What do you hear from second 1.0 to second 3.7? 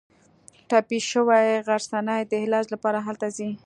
شوې غرڅنۍ د علاج لپاره هلته ځي.